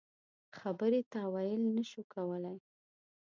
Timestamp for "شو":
1.89-2.01